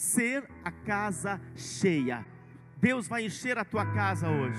[0.00, 2.24] ser a casa cheia.
[2.78, 4.58] Deus vai encher a tua casa hoje.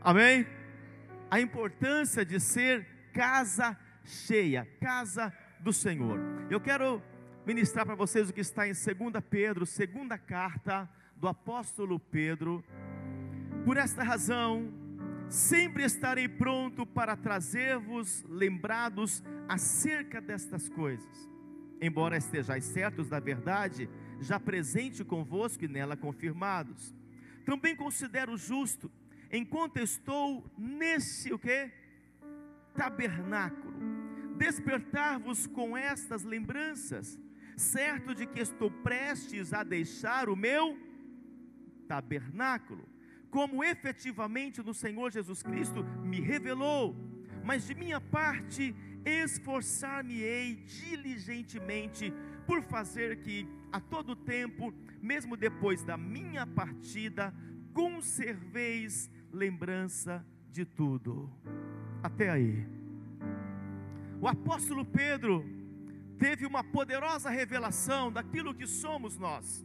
[0.00, 0.46] Amém?
[1.28, 6.20] A importância de ser casa cheia, casa do Senhor.
[6.48, 7.02] Eu quero
[7.44, 12.64] ministrar para vocês o que está em 2 Pedro, segunda carta do apóstolo Pedro.
[13.64, 14.72] Por esta razão,
[15.28, 21.35] sempre estarei pronto para trazer-vos lembrados acerca destas coisas.
[21.80, 23.88] Embora estejais certos da verdade,
[24.20, 26.94] já presente convosco e nela confirmados.
[27.44, 28.90] Também considero justo,
[29.30, 31.70] enquanto estou nesse o que?
[32.74, 33.74] Tabernáculo,
[34.36, 37.18] despertar-vos com estas lembranças,
[37.56, 40.78] certo de que estou prestes a deixar o meu
[41.86, 42.86] tabernáculo,
[43.30, 46.96] como efetivamente no Senhor Jesus Cristo me revelou,
[47.44, 48.74] mas de minha parte
[49.06, 52.12] esforçar-me-ei diligentemente
[52.44, 57.32] por fazer que a todo tempo, mesmo depois da minha partida,
[57.72, 61.30] conserveis lembrança de tudo.
[62.02, 62.66] Até aí.
[64.20, 65.44] O apóstolo Pedro
[66.18, 69.64] teve uma poderosa revelação daquilo que somos nós.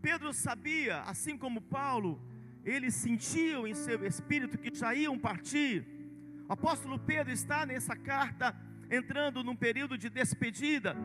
[0.00, 2.20] Pedro sabia, assim como Paulo,
[2.64, 5.95] eles sentiam em seu espírito que já iam partir.
[6.48, 8.54] O apóstolo Pedro está nessa carta
[8.88, 10.96] entrando num período de despedida.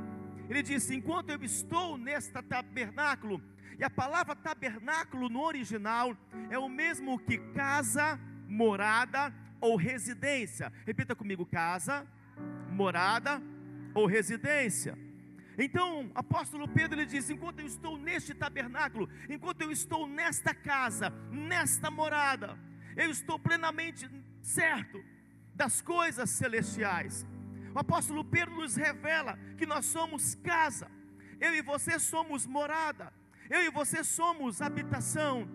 [0.47, 3.41] Ele disse: Enquanto eu estou nesta tabernáculo,
[3.79, 6.15] e a palavra tabernáculo no original
[6.51, 10.71] é o mesmo que casa, morada ou residência.
[10.85, 12.05] Repita comigo: casa,
[12.69, 13.41] morada
[13.95, 14.95] ou residência.
[15.57, 21.09] Então, apóstolo Pedro ele diz: enquanto eu estou neste tabernáculo, enquanto eu estou nesta casa,
[21.31, 22.55] nesta morada,
[22.95, 24.07] eu estou plenamente
[24.39, 25.03] certo
[25.61, 27.23] das coisas celestiais.
[27.75, 30.87] O apóstolo Pedro nos revela que nós somos casa,
[31.39, 33.13] eu e você somos morada,
[33.47, 35.47] eu e você somos habitação.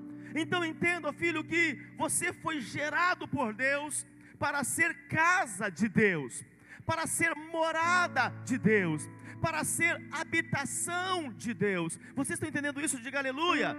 [0.43, 1.65] Então entenda, filho, que
[1.99, 4.07] você foi gerado por Deus
[4.39, 6.45] para ser casa de Deus,
[6.89, 9.03] para ser morada de Deus,
[9.43, 11.99] para ser habitação de Deus.
[12.15, 13.03] Vocês estão entendendo isso?
[13.03, 13.77] Diga aleluia.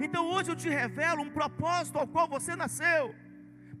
[0.00, 3.14] Então hoje eu te revelo um propósito ao qual você nasceu,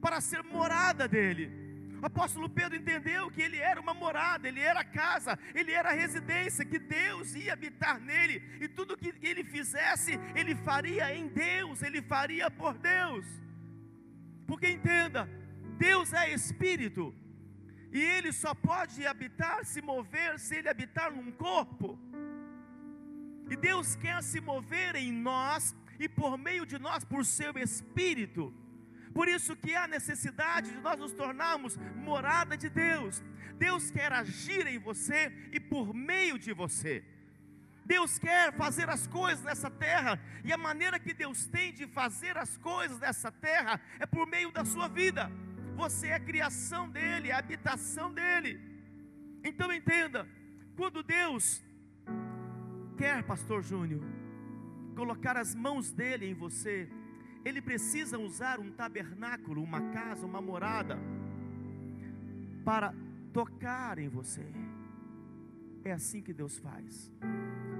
[0.00, 1.68] para ser morada dele.
[2.00, 6.64] O apóstolo Pedro entendeu que ele era uma morada, ele era casa, ele era residência,
[6.64, 12.00] que Deus ia habitar nele, e tudo que ele fizesse, ele faria em Deus, ele
[12.00, 13.26] faria por Deus.
[14.46, 15.28] Porque entenda,
[15.76, 17.12] Deus é espírito,
[17.92, 21.98] e ele só pode habitar, se mover, se ele habitar num corpo.
[23.50, 28.54] E Deus quer se mover em nós e por meio de nós, por seu espírito.
[29.18, 31.76] Por isso que há necessidade de nós nos tornarmos
[32.08, 33.20] morada de Deus.
[33.56, 37.04] Deus quer agir em você e por meio de você.
[37.84, 42.38] Deus quer fazer as coisas nessa terra, e a maneira que Deus tem de fazer
[42.38, 45.28] as coisas nessa terra é por meio da sua vida.
[45.74, 48.60] Você é criação dele, é habitação dele.
[49.42, 50.28] Então entenda,
[50.76, 51.60] quando Deus
[52.96, 54.00] quer, pastor Júnior,
[54.94, 56.88] colocar as mãos dele em você,
[57.44, 60.98] ele precisa usar um tabernáculo, uma casa, uma morada,
[62.64, 62.94] para
[63.32, 64.46] tocar em você.
[65.84, 67.12] É assim que Deus faz.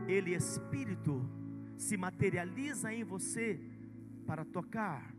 [0.06, 1.28] Ele, Espírito,
[1.76, 3.60] se materializa em você
[4.26, 5.14] para tocar.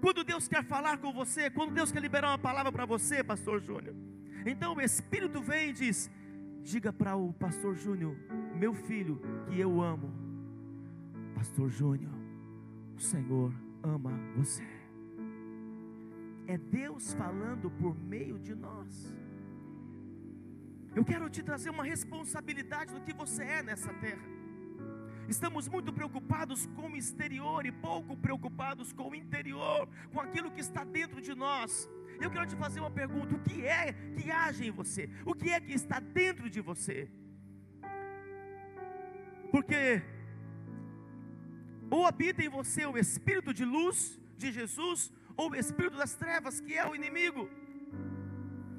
[0.00, 3.60] Quando Deus quer falar com você, quando Deus quer liberar uma palavra para você, Pastor
[3.60, 3.96] Júnior,
[4.44, 6.10] então o Espírito vem e diz:
[6.62, 8.16] diga para o Pastor Júnior,
[8.54, 10.12] meu filho, que eu amo.
[11.34, 12.13] Pastor Júnior,
[13.04, 14.66] Senhor ama você.
[16.46, 19.14] É Deus falando por meio de nós.
[20.94, 24.26] Eu quero te trazer uma responsabilidade do que você é nessa terra.
[25.28, 30.60] Estamos muito preocupados com o exterior e pouco preocupados com o interior, com aquilo que
[30.60, 31.88] está dentro de nós.
[32.20, 35.10] Eu quero te fazer uma pergunta: o que é que age em você?
[35.26, 37.08] O que é que está dentro de você?
[39.50, 40.02] Porque
[41.94, 46.58] ou habita em você o espírito de luz de Jesus, ou o espírito das trevas,
[46.60, 47.42] que é o inimigo.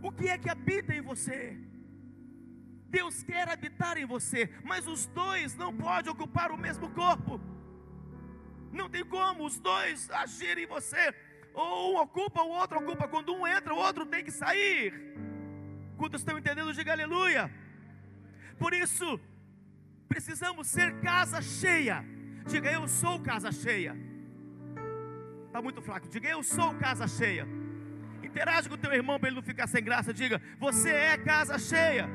[0.03, 1.57] O que é que habita em você?
[2.89, 7.39] Deus quer habitar em você, mas os dois não podem ocupar o mesmo corpo.
[8.79, 11.15] Não tem como os dois agirem em você.
[11.53, 13.07] Ou um ocupa, o outro ocupa.
[13.07, 14.93] Quando um entra, o outro tem que sair.
[15.95, 17.49] Quando estão entendendo, diga aleluia.
[18.59, 19.17] Por isso,
[20.09, 22.14] precisamos ser casa cheia
[22.47, 23.95] Diga, eu sou casa cheia.
[25.47, 26.07] Está muito fraco.
[26.07, 27.47] Diga, eu sou casa cheia.
[28.23, 30.13] Interage com o teu irmão para ele não ficar sem graça.
[30.13, 32.07] Diga, você é casa cheia.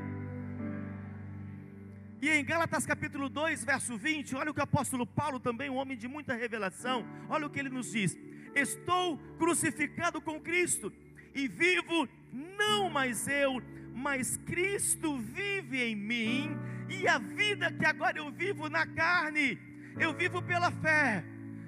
[2.21, 5.77] E em Gálatas capítulo 2, verso 20, olha o que o apóstolo Paulo, também um
[5.77, 8.15] homem de muita revelação, olha o que ele nos diz:
[8.53, 10.93] Estou crucificado com Cristo
[11.33, 13.59] e vivo não mais eu,
[13.93, 16.55] mas Cristo vive em mim,
[16.87, 19.57] e a vida que agora eu vivo na carne,
[19.99, 21.23] eu vivo pela fé.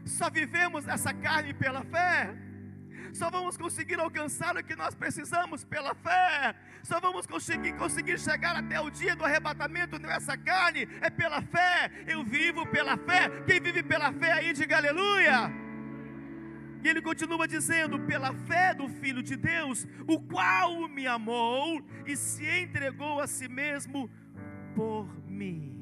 [0.06, 2.34] Só vivemos nessa carne pela fé.
[3.14, 6.56] Só vamos conseguir alcançar o que nós precisamos pela fé.
[6.82, 10.88] Só vamos conseguir, conseguir chegar até o dia do arrebatamento nessa carne.
[11.00, 11.92] É pela fé.
[12.08, 13.30] Eu vivo pela fé.
[13.46, 15.52] Quem vive pela fé aí, diga aleluia.
[16.84, 22.18] E ele continua dizendo: pela fé do Filho de Deus, o qual me amou e
[22.18, 24.10] se entregou a si mesmo
[24.76, 25.73] por mim.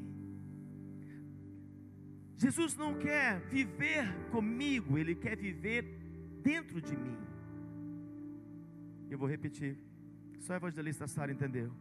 [2.42, 5.82] Jesus não quer viver comigo, ele quer viver
[6.42, 7.16] dentro de mim.
[9.08, 9.78] Eu vou repetir,
[10.40, 11.72] só a evangelista Sara entendeu.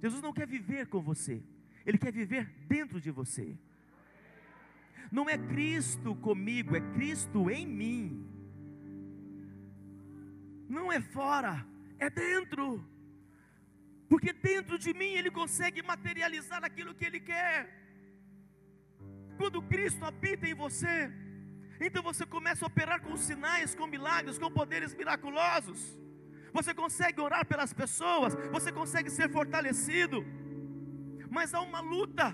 [0.00, 1.42] Jesus não quer viver com você,
[1.84, 3.58] Ele quer viver dentro de você.
[5.12, 8.26] Não é Cristo comigo, é Cristo em mim.
[10.66, 11.66] Não é fora,
[11.98, 12.82] é dentro.
[14.08, 17.79] Porque dentro de mim Ele consegue materializar aquilo que Ele quer.
[19.40, 20.96] Quando Cristo habita em você,
[21.86, 25.80] então você começa a operar com sinais, com milagres, com poderes miraculosos.
[26.56, 30.18] Você consegue orar pelas pessoas, você consegue ser fortalecido.
[31.36, 32.26] Mas há uma luta,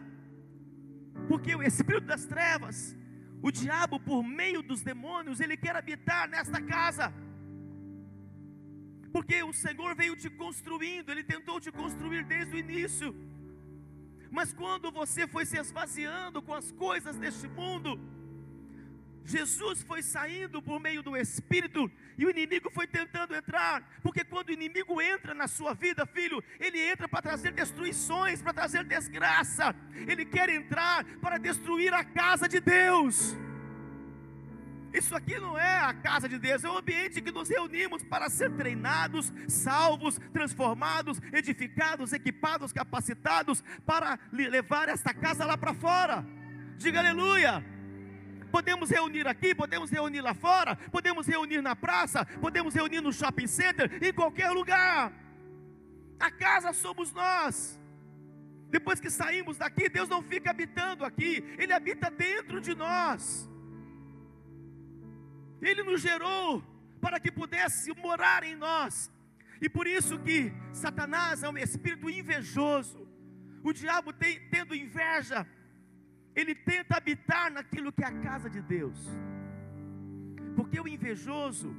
[1.28, 2.96] porque o espírito das trevas,
[3.40, 7.06] o diabo, por meio dos demônios, ele quer habitar nesta casa.
[9.14, 13.14] Porque o Senhor veio te construindo, ele tentou te construir desde o início.
[14.36, 17.98] Mas quando você foi se esvaziando com as coisas deste mundo,
[19.24, 24.50] Jesus foi saindo por meio do Espírito e o inimigo foi tentando entrar, porque quando
[24.50, 29.74] o inimigo entra na sua vida, filho, ele entra para trazer destruições, para trazer desgraça,
[30.06, 33.34] ele quer entrar para destruir a casa de Deus.
[34.96, 38.30] Isso aqui não é a casa de Deus, é um ambiente que nos reunimos para
[38.30, 46.24] ser treinados, salvos, transformados, edificados, equipados, capacitados para levar esta casa lá para fora.
[46.78, 47.62] Diga aleluia.
[48.50, 53.46] Podemos reunir aqui, podemos reunir lá fora, podemos reunir na praça, podemos reunir no shopping
[53.46, 55.12] center, em qualquer lugar.
[56.18, 57.78] A casa somos nós.
[58.70, 63.46] Depois que saímos daqui, Deus não fica habitando aqui, Ele habita dentro de nós.
[65.68, 66.62] Ele nos gerou
[67.04, 68.94] para que pudesse morar em nós.
[69.64, 70.38] E por isso que
[70.84, 73.00] Satanás é um espírito invejoso.
[73.68, 75.38] O diabo tem, tendo inveja
[76.36, 78.98] ele tenta habitar naquilo que é a casa de Deus.
[80.54, 81.74] Porque o invejoso,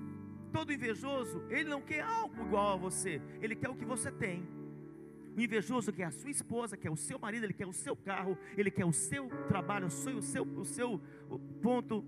[0.51, 4.47] todo invejoso, ele não quer algo igual a você, ele quer o que você tem.
[5.35, 8.35] O invejoso quer a sua esposa, quer o seu marido, ele quer o seu carro,
[8.57, 10.99] ele quer o seu trabalho, o seu, o seu, o seu
[11.61, 12.03] ponto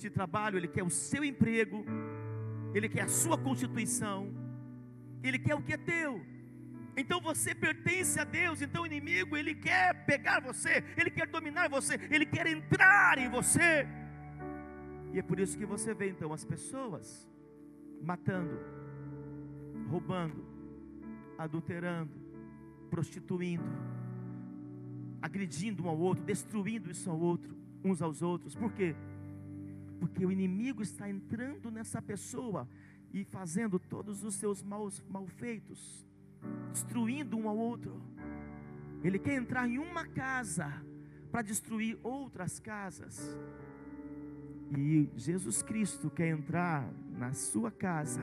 [0.00, 1.84] de trabalho, ele quer o seu emprego,
[2.74, 4.32] ele quer a sua constituição,
[5.22, 6.24] ele quer o que é teu.
[6.96, 11.68] Então você pertence a Deus, então o inimigo ele quer pegar você, ele quer dominar
[11.68, 13.86] você, ele quer entrar em você.
[15.12, 17.28] E é por isso que você vê então as pessoas
[18.02, 18.58] matando,
[19.90, 20.44] roubando,
[21.38, 22.12] adulterando,
[22.90, 23.64] prostituindo,
[25.20, 28.54] agredindo um ao outro, destruindo isso ao outro, uns aos outros.
[28.54, 28.94] Por quê?
[29.98, 32.68] Porque o inimigo está entrando nessa pessoa
[33.12, 36.06] e fazendo todos os seus maus malfeitos
[36.72, 38.00] destruindo um ao outro.
[39.02, 40.72] Ele quer entrar em uma casa
[41.30, 43.36] para destruir outras casas.
[44.76, 48.20] E Jesus Cristo quer entrar na sua casa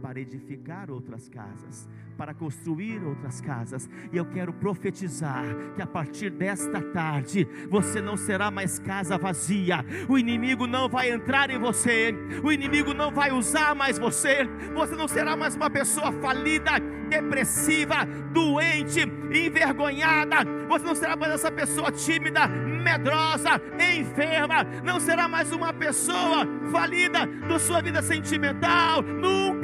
[0.00, 3.88] para edificar outras casas, para construir outras casas.
[4.12, 9.84] E eu quero profetizar que a partir desta tarde você não será mais casa vazia.
[10.08, 12.14] O inimigo não vai entrar em você.
[12.42, 14.44] O inimigo não vai usar mais você.
[14.74, 16.72] Você não será mais uma pessoa falida,
[17.08, 19.00] depressiva, doente,
[19.32, 20.36] envergonhada.
[20.68, 22.42] Você não será mais essa pessoa tímida,
[22.86, 24.62] medrosa, enferma.
[24.84, 29.02] Não será mais uma pessoa falida da sua vida sentimental.
[29.02, 29.55] Nunca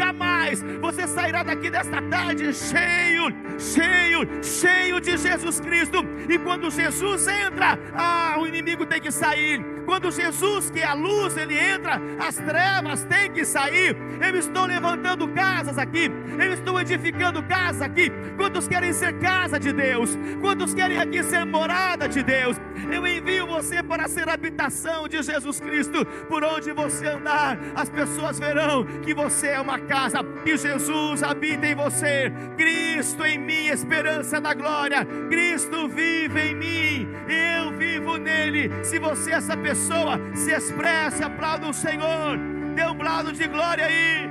[0.53, 6.05] mais você sairá daqui desta tarde cheio, cheio, cheio de Jesus Cristo.
[6.29, 9.65] E quando Jesus entra, ah, o inimigo tem que sair.
[9.85, 13.97] Quando Jesus, que é a luz, ele entra, as trevas têm que sair.
[14.21, 18.11] Eu estou levantando casas aqui, eu estou edificando casas aqui.
[18.37, 20.17] Quantos querem ser casa de Deus?
[20.41, 22.57] Quantos querem aqui ser morada de Deus?
[22.91, 26.05] Eu envio você para ser habitação de Jesus Cristo.
[26.29, 31.67] Por onde você andar, as pessoas verão que você é uma casa, que Jesus habita
[31.67, 32.33] em você.
[32.57, 35.05] Cristo em mim, esperança da glória.
[35.29, 38.85] Cristo vive em mim, eu vivo nele.
[38.85, 42.39] Se você é essa pessoa, se expresse, aplauda o Senhor.
[42.75, 44.29] Dê um brado de glória aí.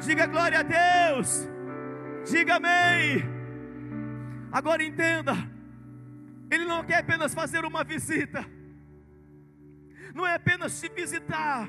[0.00, 1.48] Diga glória a Deus.
[2.30, 3.24] Diga amém.
[4.52, 5.34] Agora entenda.
[6.50, 8.44] Ele não quer apenas fazer uma visita.
[10.14, 11.68] Não é apenas te visitar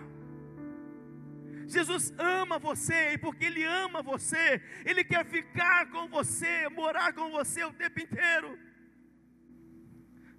[1.67, 7.29] Jesus ama você, e porque Ele ama você, Ele quer ficar com você, morar com
[7.29, 8.57] você o tempo inteiro.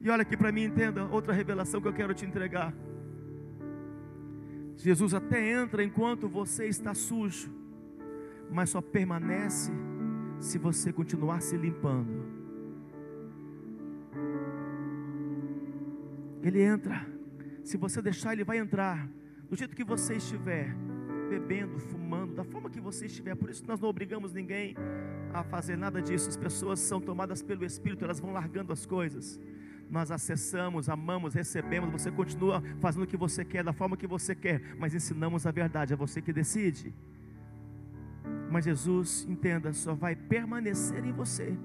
[0.00, 2.72] E olha aqui para mim, entenda outra revelação que eu quero te entregar.
[4.76, 7.52] Jesus até entra enquanto você está sujo,
[8.50, 9.72] mas só permanece
[10.40, 12.26] se você continuar se limpando.
[16.42, 17.04] Ele entra,
[17.64, 19.06] se você deixar, ele vai entrar,
[19.50, 20.74] do jeito que você estiver
[21.28, 23.34] bebendo, fumando, da forma que você estiver.
[23.34, 24.74] Por isso nós não obrigamos ninguém
[25.32, 26.28] a fazer nada disso.
[26.28, 29.38] As pessoas são tomadas pelo Espírito, elas vão largando as coisas.
[29.90, 31.90] Nós acessamos, amamos, recebemos.
[31.90, 35.50] Você continua fazendo o que você quer, da forma que você quer, mas ensinamos a
[35.50, 36.94] verdade, é você que decide.
[38.50, 41.56] Mas Jesus, entenda, só vai permanecer em você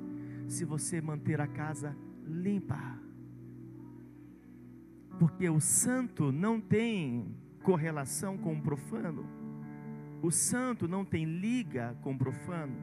[0.47, 1.95] se você manter a casa
[2.27, 2.99] limpa.
[5.19, 9.42] Porque o santo não tem correlação com o profano.
[10.23, 12.77] O santo não tem liga com o profano.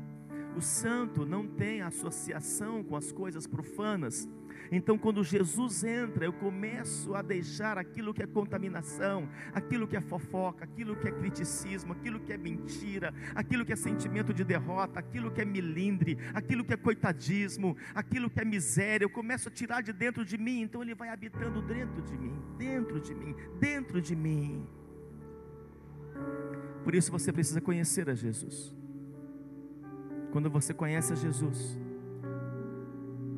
[0.55, 4.29] O santo não tem associação com as coisas profanas.
[4.71, 10.03] Então, quando Jesus entra, eu começo a deixar aquilo que é contaminação, aquilo que é
[10.03, 15.01] fofoca, aquilo que é criticismo, aquilo que é mentira, aquilo que é sentimento de derrota,
[15.01, 19.07] aquilo que é milindre, aquilo que é coitadismo, aquilo que é miséria.
[19.07, 20.61] Eu começo a tirar de dentro de mim.
[20.61, 24.80] Então, Ele vai habitando dentro de mim, dentro de mim, dentro de mim.
[26.85, 28.75] Por isso você precisa conhecer a Jesus.
[30.33, 31.79] Quando você conhece a Jesus,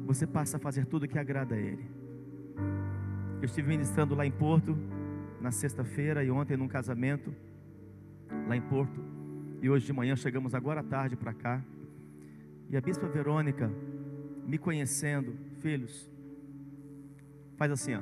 [0.05, 1.85] você passa a fazer tudo que agrada a Ele.
[3.41, 4.77] Eu estive ministrando lá em Porto,
[5.41, 7.35] na sexta-feira e ontem num casamento,
[8.47, 9.01] lá em Porto.
[9.61, 11.63] E hoje de manhã chegamos agora à tarde para cá.
[12.69, 13.71] E a bispa Verônica,
[14.47, 16.11] me conhecendo, filhos,
[17.57, 18.01] faz assim, ó.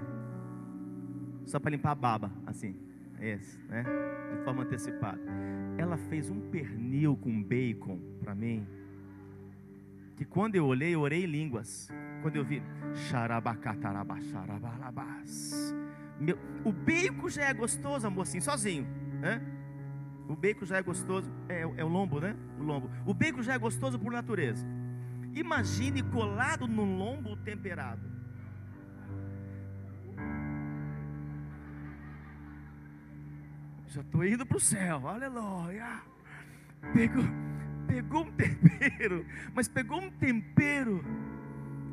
[1.46, 2.76] Só para limpar a baba, assim.
[3.20, 3.84] Esse, né?
[4.30, 5.20] De forma antecipada.
[5.76, 8.66] Ela fez um pernil com bacon para mim.
[10.16, 11.88] Que quando eu olhei, eu orei em línguas.
[12.22, 12.62] Quando eu vi,
[16.18, 18.86] Meu, o bacon já é gostoso, amor, assim, sozinho,
[19.20, 19.40] né?
[20.28, 22.36] O bacon já é gostoso, é, é o lombo, né?
[22.58, 22.90] O lombo.
[23.06, 24.66] O bacon já é gostoso por natureza.
[25.34, 28.19] Imagine colado no lombo temperado.
[33.90, 36.00] Já estou indo para o céu, aleluia.
[36.94, 37.24] Pegou,
[37.88, 41.04] pegou um tempero, mas pegou um tempero,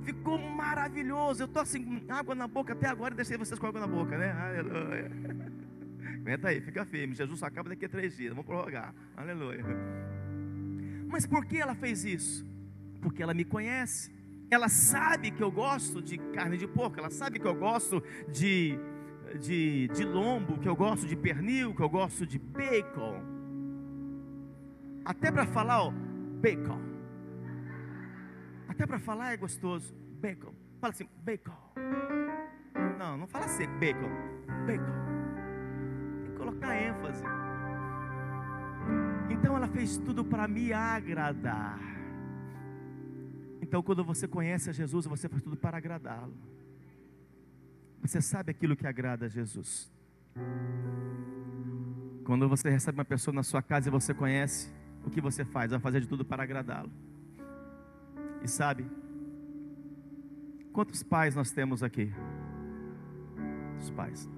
[0.03, 1.41] ficou maravilhoso.
[1.41, 4.15] Eu estou assim, com água na boca até agora deixei vocês com água na boca,
[4.15, 4.31] né?
[4.31, 5.11] Aleluia.
[6.21, 7.15] Aguenta aí, fica firme.
[7.15, 9.65] Jesus acaba daqui a três dias, vamos prorrogar, aleluia.
[11.07, 12.45] Mas por que ela fez isso?
[13.01, 14.15] Porque ela me conhece,
[14.51, 18.77] ela sabe que eu gosto de carne de porco, ela sabe que eu gosto de
[19.37, 23.21] de, de lombo, que eu gosto de pernil, que eu gosto de bacon.
[25.05, 25.91] Até para falar, ó,
[26.41, 26.81] bacon.
[28.67, 29.95] Até para falar é gostoso.
[30.21, 30.53] Bacon.
[30.79, 31.53] Fala assim, bacon.
[32.99, 34.09] Não, não fala assim, bacon.
[34.65, 36.23] Bacon.
[36.23, 37.23] Tem que colocar ênfase.
[39.29, 41.79] Então ela fez tudo para me agradar.
[43.61, 46.33] Então, quando você conhece a Jesus, você faz tudo para agradá-lo.
[48.07, 49.91] Você sabe aquilo que agrada a Jesus.
[52.23, 54.71] Quando você recebe uma pessoa na sua casa e você conhece,
[55.03, 55.71] o que você faz?
[55.71, 56.89] Vai fazer de tudo para agradá-lo.
[58.41, 58.89] E sabe,
[60.71, 62.13] quantos pais nós temos aqui?
[63.77, 64.29] Os pais.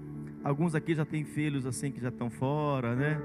[0.42, 3.22] Alguns aqui já têm filhos assim que já estão fora, né?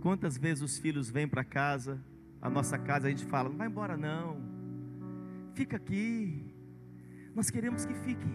[0.00, 2.02] Quantas vezes os filhos vêm para casa,
[2.42, 4.40] a nossa casa, a gente fala: não vai embora não,
[5.54, 6.55] fica aqui,
[7.36, 8.26] nós queremos que fique.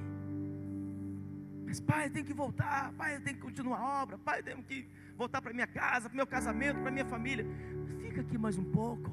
[1.66, 5.42] Mas, pai, tenho que voltar, pai, tenho que continuar a obra, pai, tenho que voltar
[5.42, 7.44] para minha casa, para meu casamento, para minha família.
[8.00, 9.10] Fica aqui mais um pouco.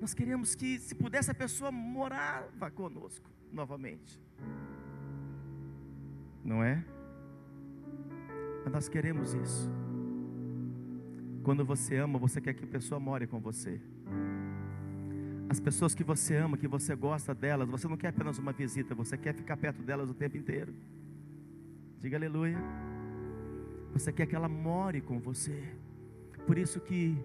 [0.00, 4.20] Nós queremos que, se pudesse, a pessoa morava conosco novamente.
[6.44, 6.84] Não é?
[8.64, 9.70] Mas nós queremos isso.
[11.44, 13.80] Quando você ama, você quer que a pessoa more com você.
[15.48, 18.94] As pessoas que você ama, que você gosta delas, você não quer apenas uma visita,
[18.94, 20.74] você quer ficar perto delas o tempo inteiro.
[22.00, 22.58] Diga aleluia.
[23.92, 25.62] Você quer que ela more com você.
[26.46, 27.16] Por isso que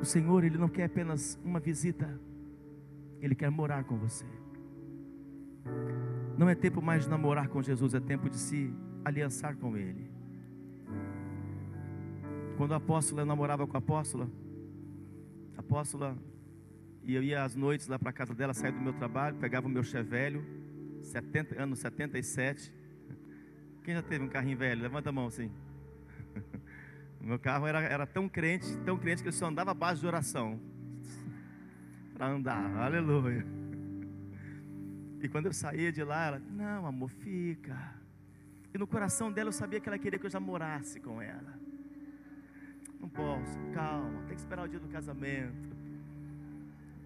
[0.00, 2.18] o Senhor, Ele não quer apenas uma visita,
[3.20, 4.24] Ele quer morar com você.
[6.36, 8.72] Não é tempo mais de namorar com Jesus, é tempo de se
[9.04, 10.08] aliançar com Ele.
[12.56, 14.28] Quando a apóstola namorava com a apóstola,
[15.56, 16.16] a apóstola,
[17.08, 19.70] e eu ia às noites lá para casa dela, saía do meu trabalho, pegava o
[19.70, 20.44] meu chevelho,
[21.02, 22.70] 70, ano 77.
[23.82, 24.82] Quem já teve um carrinho velho?
[24.82, 25.50] Levanta a mão assim.
[27.20, 30.06] O meu carro era, era tão crente, tão crente que ele só andava abaixo de
[30.06, 30.60] oração.
[32.14, 33.44] Para andar, aleluia.
[35.20, 37.76] E quando eu saía de lá, ela, não, amor, fica.
[38.72, 41.58] E no coração dela eu sabia que ela queria que eu já morasse com ela.
[43.00, 45.67] Não posso, calma, tem que esperar o dia do casamento.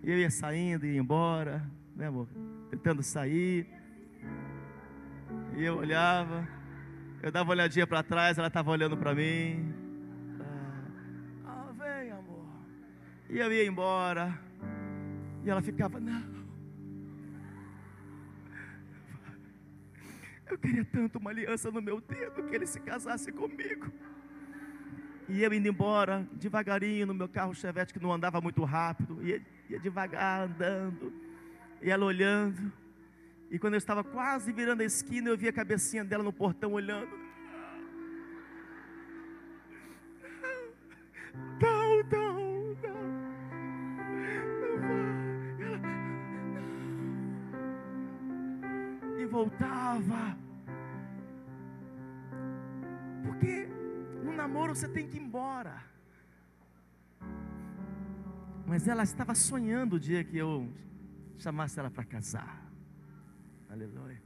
[0.03, 1.63] E eu ia saindo, ia embora,
[1.95, 2.27] né amor?
[2.71, 3.67] Tentando sair.
[5.57, 6.49] E eu olhava,
[7.23, 9.73] eu dava uma olhadinha para trás, ela estava olhando para mim.
[11.45, 12.47] Ah, ah, vem amor.
[13.31, 14.37] E eu ia embora.
[15.45, 16.43] E ela ficava, não.
[20.51, 23.91] Eu queria tanto uma aliança no meu dedo que ele se casasse comigo.
[25.29, 29.41] E eu indo embora, devagarinho, no meu carro Chevette que não andava muito rápido, ia,
[29.73, 31.13] ia devagar andando,
[31.81, 32.73] e ela olhando.
[33.51, 36.73] E quando eu estava quase virando a esquina, eu vi a cabecinha dela no portão
[36.73, 37.11] olhando.
[41.61, 43.03] Não, não, não.
[49.03, 49.19] Não.
[49.19, 50.37] E voltava.
[53.25, 53.69] Porque
[54.23, 55.92] no namoro você tem que ir embora.
[58.73, 60.67] Mas ela estava sonhando o dia que eu
[61.37, 62.73] chamasse ela para casar.
[63.69, 64.19] Aleluia.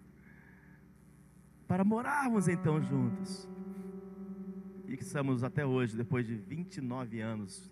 [1.66, 3.48] Para morarmos então juntos.
[4.86, 7.68] E que estamos até hoje, depois de 29 anos.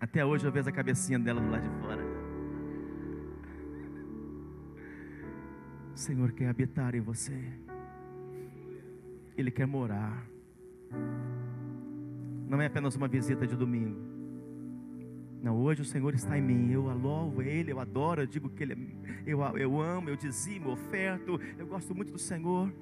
[0.00, 2.02] Até hoje eu vejo a cabecinha dela do lado de fora.
[5.94, 7.40] O Senhor quer habitar em você.
[9.36, 10.26] Ele quer morar.
[12.50, 13.96] Não é apenas uma visita de domingo.
[15.40, 16.72] Não, hoje o Senhor está em mim.
[16.72, 20.72] Eu louvo Ele, eu adoro, eu digo que Ele, é, eu, eu amo, eu dizimo,
[20.72, 21.40] oferto.
[21.56, 22.74] Eu gosto muito do Senhor.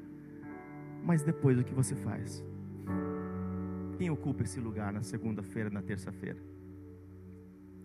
[1.05, 2.43] Mas depois o que você faz?
[3.99, 6.43] Quem ocupa esse lugar na segunda-feira, na terça-feira?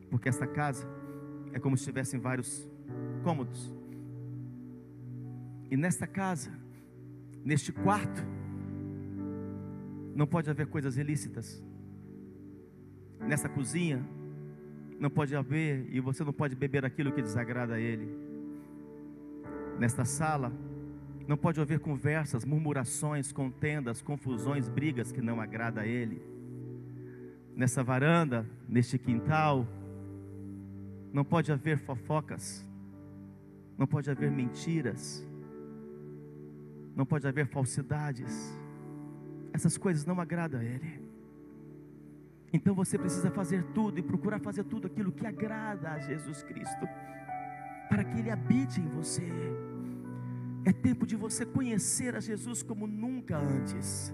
[0.10, 0.88] Porque essa casa
[1.52, 2.66] é como se tivessem vários
[3.26, 3.76] cômodos.
[5.70, 6.50] E nesta casa,
[7.44, 8.24] neste quarto,
[10.16, 11.62] não pode haver coisas ilícitas.
[13.28, 14.06] Nessa cozinha,
[15.00, 18.08] não pode haver, e você não pode beber aquilo que desagrada a Ele.
[19.80, 20.52] Nesta sala,
[21.28, 26.22] não pode haver conversas, murmurações, contendas, confusões, brigas que não agrada a Ele.
[27.56, 29.68] Nessa varanda, neste quintal,
[31.12, 32.68] não pode haver fofocas,
[33.78, 35.26] não pode haver mentiras,
[36.96, 38.54] não pode haver falsidades
[39.54, 41.03] essas coisas não agradam a Ele.
[42.54, 46.88] Então você precisa fazer tudo e procurar fazer tudo aquilo que agrada a Jesus Cristo,
[47.90, 49.28] para que Ele habite em você.
[50.64, 54.14] É tempo de você conhecer a Jesus como nunca antes.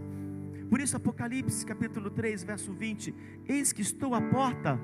[0.70, 3.14] Por isso, Apocalipse capítulo 3, verso 20:
[3.46, 4.80] Eis que estou à porta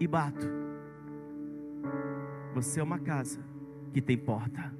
[0.00, 0.46] e bato.
[2.52, 3.40] Você é uma casa
[3.92, 4.74] que tem porta.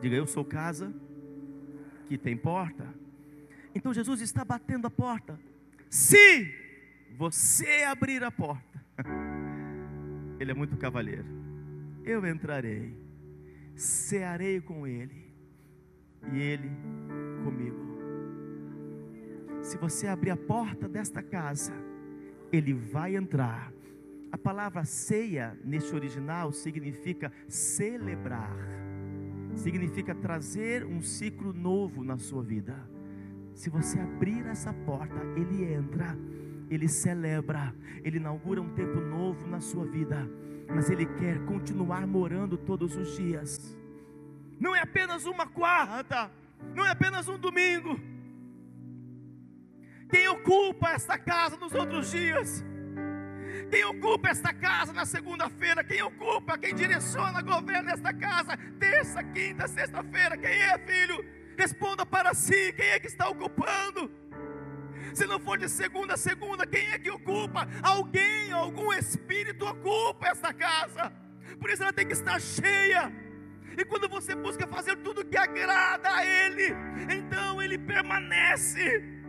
[0.00, 0.94] Diga, eu sou casa
[2.08, 3.01] que tem porta.
[3.74, 5.38] Então Jesus está batendo a porta.
[5.88, 6.52] Se
[7.16, 8.84] você abrir a porta,
[10.40, 11.26] Ele é muito cavalheiro.
[12.04, 12.96] Eu entrarei,
[13.76, 15.32] cearei com Ele
[16.32, 16.70] e Ele
[17.44, 17.92] comigo.
[19.62, 21.72] Se você abrir a porta desta casa,
[22.50, 23.72] Ele vai entrar.
[24.32, 28.82] A palavra ceia neste original significa celebrar
[29.54, 32.76] significa trazer um ciclo novo na sua vida.
[33.54, 36.16] Se você abrir essa porta, Ele entra,
[36.70, 40.28] Ele celebra, Ele inaugura um tempo novo na sua vida,
[40.68, 43.76] mas Ele quer continuar morando todos os dias.
[44.58, 46.30] Não é apenas uma quarta,
[46.74, 47.98] não é apenas um domingo.
[50.08, 52.64] Quem ocupa esta casa nos outros dias
[53.72, 55.82] quem ocupa esta casa na segunda-feira?
[55.82, 58.54] Quem ocupa, quem direciona, governa esta casa?
[58.78, 60.36] Terça, quinta, sexta-feira.
[60.36, 61.24] Quem é, filho?
[61.56, 64.10] Responda para si: quem é que está ocupando?
[65.14, 67.68] Se não for de segunda a segunda, quem é que ocupa?
[67.82, 71.12] Alguém, algum espírito ocupa esta casa.
[71.60, 73.12] Por isso ela tem que estar cheia.
[73.76, 76.74] E quando você busca fazer tudo que agrada a Ele,
[77.10, 79.21] então Ele permanece.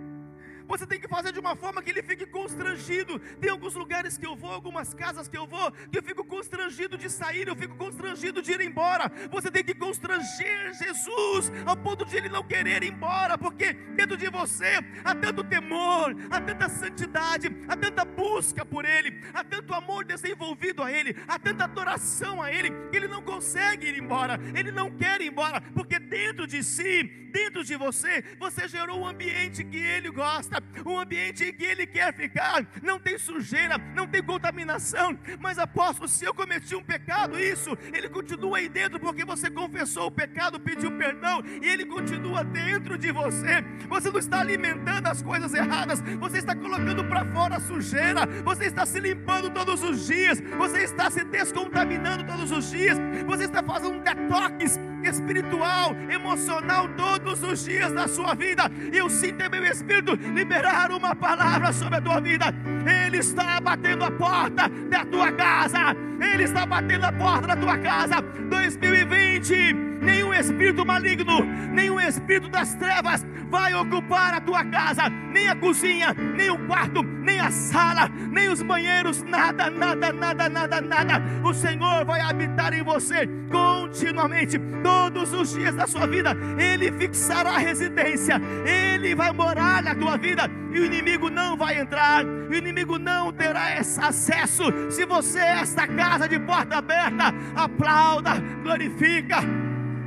[0.67, 3.19] Você tem que fazer de uma forma que ele fique constrangido.
[3.39, 6.97] Tem alguns lugares que eu vou, algumas casas que eu vou, que eu fico constrangido
[6.97, 9.11] de sair, eu fico constrangido de ir embora.
[9.31, 14.17] Você tem que constranger Jesus ao ponto de ele não querer ir embora, porque dentro
[14.17, 19.73] de você há tanto temor, há tanta santidade, há tanta busca por ele, há tanto
[19.73, 24.39] amor desenvolvido a ele, há tanta adoração a ele, que ele não consegue ir embora,
[24.55, 29.07] ele não quer ir embora, porque dentro de si, dentro de você, você gerou um
[29.07, 30.52] ambiente que ele gosta
[30.85, 32.65] um ambiente em que ele quer ficar.
[32.81, 35.17] Não tem sujeira, não tem contaminação.
[35.39, 40.07] Mas apóstolo, se eu cometi um pecado, isso, ele continua aí dentro porque você confessou
[40.07, 43.63] o pecado, pediu perdão e ele continua dentro de você.
[43.87, 48.65] Você não está alimentando as coisas erradas, você está colocando para fora a sujeira, você
[48.65, 53.63] está se limpando todos os dias, você está se descontaminando todos os dias, você está
[53.63, 58.71] fazendo um detox espiritual, emocional todos os dias da sua vida.
[58.91, 62.45] E eu sinto em meu espírito liberar uma palavra sobre a tua vida.
[62.85, 65.95] Ele está batendo a porta da tua casa.
[66.19, 68.21] Ele está batendo a porta da tua casa.
[68.21, 75.55] 2020, nenhum espírito maligno, nenhum espírito das trevas vai ocupar a tua casa, nem a
[75.55, 81.21] cozinha, nem o quarto, nem a sala, nem os banheiros, nada, nada, nada, nada, nada.
[81.43, 86.35] O Senhor vai habitar em você continuamente, todos os dias da sua vida.
[86.57, 92.25] Ele fixará residência, ele vai morar na tua vida e o inimigo não vai entrar,
[92.25, 94.63] o inimigo não terá acesso.
[94.89, 99.37] Se você é esta casa de porta aberta, aplauda, glorifica,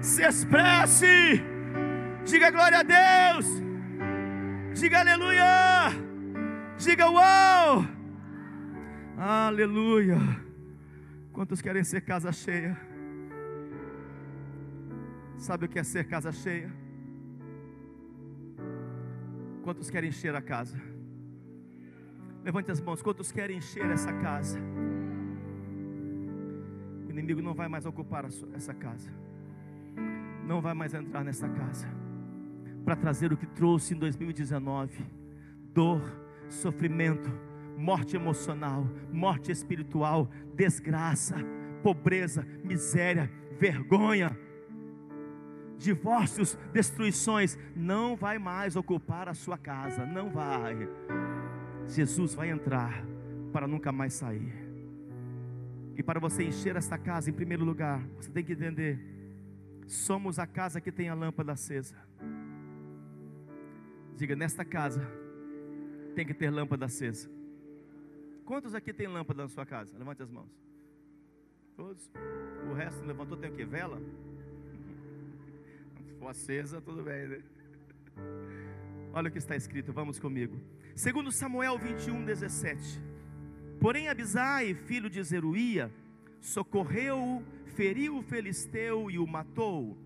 [0.00, 1.42] se expresse.
[2.24, 3.46] Diga glória a Deus.
[4.74, 5.44] Diga aleluia.
[6.78, 7.86] Diga uau.
[9.16, 10.18] Aleluia.
[11.32, 12.76] Quantos querem ser casa cheia?
[15.38, 16.72] Sabe o que é ser casa cheia?
[19.62, 20.95] Quantos querem encher a casa?
[22.46, 23.02] Levante as mãos.
[23.02, 24.60] Quantos querem encher essa casa?
[27.04, 29.10] O inimigo não vai mais ocupar essa casa.
[30.44, 31.88] Não vai mais entrar nessa casa.
[32.84, 35.04] Para trazer o que trouxe em 2019:
[35.74, 36.00] dor,
[36.48, 37.28] sofrimento,
[37.76, 41.34] morte emocional, morte espiritual, desgraça,
[41.82, 43.28] pobreza, miséria,
[43.58, 44.30] vergonha
[45.78, 50.88] divórcios, destruições, não vai mais ocupar a sua casa, não vai.
[51.88, 53.04] Jesus vai entrar
[53.52, 54.52] para nunca mais sair.
[55.96, 59.00] E para você encher esta casa, em primeiro lugar, você tem que entender:
[59.86, 61.96] somos a casa que tem a lâmpada acesa.
[64.16, 65.06] Diga, nesta casa
[66.14, 67.30] tem que ter lâmpada acesa.
[68.44, 69.96] Quantos aqui tem lâmpada na sua casa?
[69.98, 70.50] Levante as mãos.
[71.76, 72.10] Todos?
[72.70, 73.64] O resto levantou, tem o que?
[73.64, 74.00] Vela?
[76.18, 77.42] for acesa, tudo bem, né?
[79.16, 80.60] Olha o que está escrito, vamos comigo.
[80.94, 83.00] Segundo Samuel 21, 17.
[83.80, 85.90] Porém Abisai, filho de Zeruía,
[86.38, 89.96] socorreu, feriu o filisteu e o matou.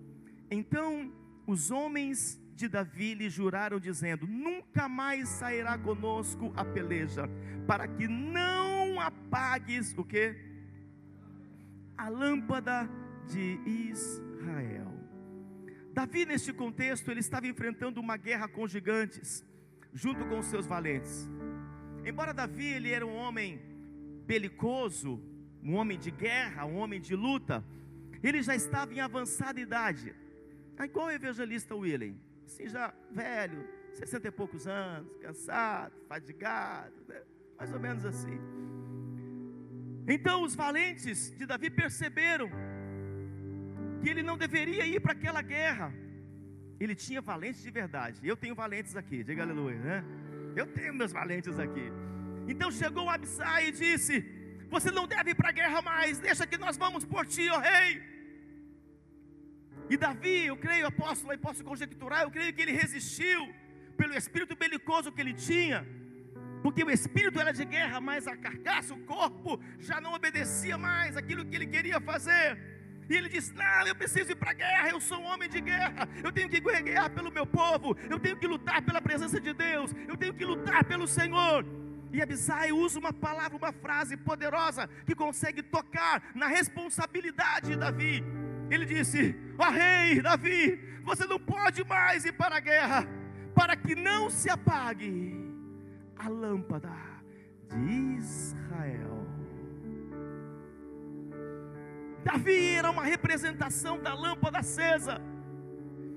[0.49, 1.13] Então
[1.45, 7.29] os homens de Davi lhe juraram, dizendo: Nunca mais sairá conosco a peleja,
[7.67, 10.37] para que não apagues o que?
[11.99, 12.89] A lâmpada
[13.27, 14.90] de Israel.
[15.93, 19.45] Davi, neste contexto, ele estava enfrentando uma guerra com gigantes,
[19.93, 21.29] junto com os seus valentes.
[22.05, 23.61] Embora Davi ele era um homem
[24.25, 25.21] belicoso,
[25.63, 27.65] um homem de guerra, um homem de luta,
[28.23, 30.15] ele já estava em avançada idade.
[30.79, 32.15] É igual o evangelista William,
[32.47, 37.23] assim já velho, sessenta e poucos anos, cansado, fadigado, né?
[37.59, 38.41] mais ou menos assim.
[40.09, 42.51] Então os valentes de Davi perceberam
[44.01, 45.93] que ele não deveria ir para aquela guerra.
[46.79, 48.21] Ele tinha valentes de verdade.
[48.27, 50.05] Eu tenho valentes aqui, diga aleluia, né?
[50.57, 51.87] Eu tenho meus valentes aqui.
[52.49, 54.15] Então chegou Abissai e disse:
[54.69, 57.59] Você não deve ir para a guerra mais, deixa que nós vamos por ti, ó
[57.59, 58.03] rei.
[59.91, 63.41] E Davi, eu creio, apóstolo, aí posso conjecturar, eu creio que ele resistiu
[63.97, 65.85] pelo espírito belicoso que ele tinha,
[66.63, 71.17] porque o espírito era de guerra, mas a carcaça, o corpo, já não obedecia mais
[71.17, 72.70] aquilo que ele queria fazer.
[73.11, 75.61] E ele diz: Não, eu preciso ir para a guerra, eu sou um homem de
[75.61, 79.53] guerra, eu tenho que guerrear pelo meu povo, eu tenho que lutar pela presença de
[79.53, 81.67] Deus, eu tenho que lutar pelo Senhor.
[82.13, 88.25] E Abisai usa uma palavra, uma frase poderosa que consegue tocar na responsabilidade de Davi.
[88.71, 93.09] Ele disse: Ó oh, rei Davi, você não pode mais ir para a guerra,
[93.57, 95.35] para que não se apague
[96.17, 96.93] a lâmpada
[97.69, 99.20] de Israel.
[102.25, 105.21] Davi era uma representação da lâmpada acesa.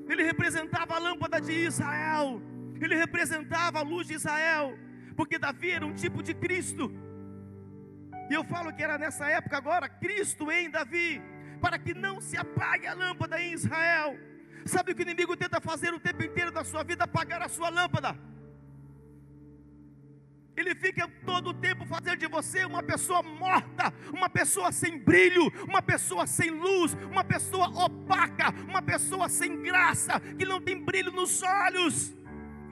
[0.07, 2.41] Ele representava a lâmpada de Israel.
[2.79, 4.77] Ele representava a luz de Israel.
[5.15, 6.91] Porque Davi era um tipo de Cristo.
[8.29, 11.21] E eu falo que era nessa época agora, Cristo em Davi,
[11.61, 14.17] para que não se apague a lâmpada em Israel.
[14.65, 17.03] Sabe o que o inimigo tenta fazer o tempo inteiro da sua vida?
[17.03, 18.17] Apagar a sua lâmpada.
[20.55, 25.51] Ele fica todo o tempo fazendo de você uma pessoa morta, uma pessoa sem brilho,
[25.67, 31.11] uma pessoa sem luz, uma pessoa opaca, uma pessoa sem graça, que não tem brilho
[31.11, 32.15] nos olhos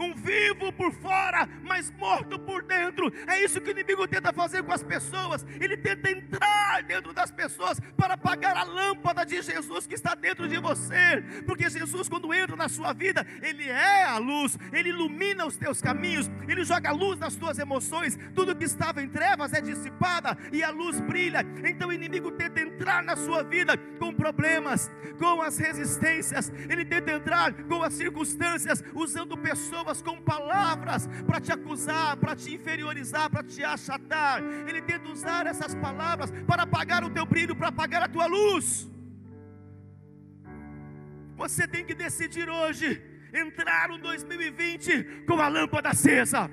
[0.01, 3.11] um vivo por fora, mas morto por dentro.
[3.27, 5.45] É isso que o inimigo tenta fazer com as pessoas.
[5.59, 10.47] Ele tenta entrar dentro das pessoas para apagar a lâmpada de Jesus que está dentro
[10.47, 11.23] de você.
[11.45, 15.81] Porque Jesus, quando entra na sua vida, ele é a luz, ele ilumina os teus
[15.81, 18.17] caminhos, ele joga luz nas tuas emoções.
[18.33, 21.45] Tudo que estava em trevas é dissipada e a luz brilha.
[21.63, 27.11] Então o inimigo tenta entrar na sua vida com problemas, com as resistências, ele tenta
[27.11, 33.43] entrar com as circunstâncias, usando pessoas com palavras para te acusar, para te inferiorizar, para
[33.43, 34.43] te achatar.
[34.67, 38.87] Ele tenta usar essas palavras para apagar o teu brilho, para apagar a tua luz.
[41.35, 43.01] Você tem que decidir hoje
[43.33, 46.51] entrar no 2020 com a lâmpada acesa.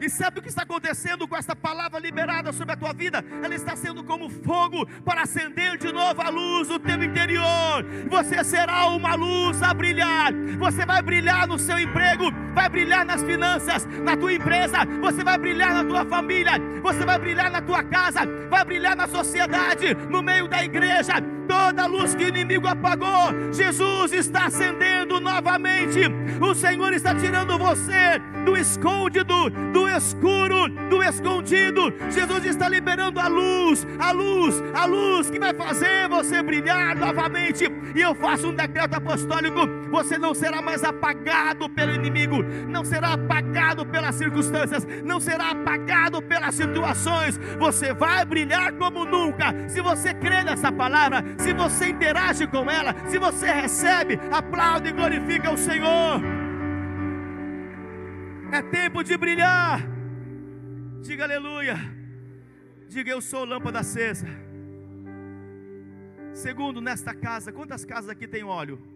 [0.00, 3.24] E sabe o que está acontecendo com esta palavra liberada sobre a tua vida?
[3.42, 7.84] Ela está sendo como fogo para acender de novo a luz do teu interior.
[8.08, 10.32] Você será uma luz a brilhar.
[10.58, 15.38] Você vai brilhar no seu emprego, vai brilhar nas finanças, na tua empresa, você vai
[15.38, 20.22] brilhar na tua família, você vai brilhar na tua casa, vai brilhar na sociedade, no
[20.22, 21.35] meio da igreja.
[21.46, 26.00] Toda a luz que o inimigo apagou, Jesus está acendendo novamente.
[26.40, 31.92] O Senhor está tirando você do escondido, do escuro, do escondido.
[32.10, 37.64] Jesus está liberando a luz, a luz, a luz que vai fazer você brilhar novamente.
[37.94, 43.14] E eu faço um decreto apostólico: você não será mais apagado pelo inimigo, não será
[43.14, 47.38] apagado pelas circunstâncias, não será apagado pelas situações.
[47.58, 49.68] Você vai brilhar como nunca.
[49.68, 54.92] Se você crê nessa palavra, se você interage com ela, se você recebe, aplaude e
[54.92, 56.20] glorifica o Senhor.
[58.52, 59.80] É tempo de brilhar.
[61.02, 61.76] Diga aleluia.
[62.88, 64.26] Diga eu sou lâmpada acesa.
[66.32, 68.95] Segundo, nesta casa, quantas casas aqui tem óleo?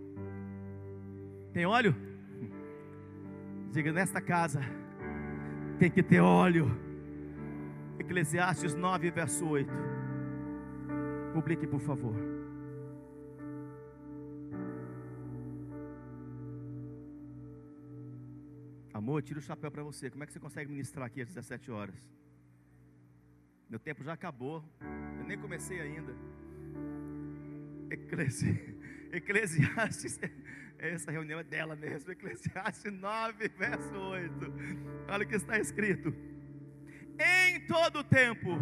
[1.53, 1.95] Tem óleo?
[3.73, 4.61] Diga nesta casa
[5.81, 6.67] tem que ter óleo.
[7.99, 9.71] Eclesiastes 9, verso 8.
[11.33, 12.15] Publique, por favor.
[18.93, 20.11] Amor, tira o chapéu para você.
[20.11, 21.95] Como é que você consegue ministrar aqui às 17 horas?
[23.71, 24.63] Meu tempo já acabou.
[25.19, 26.15] Eu nem comecei ainda.
[27.91, 28.77] Eclesi...
[29.13, 30.21] Eclesiastes,
[30.81, 32.11] essa reunião é dela mesmo.
[32.13, 34.53] Eclesiastes 9, verso 8.
[35.09, 36.15] Olha o que está escrito:
[37.19, 38.59] Em todo tempo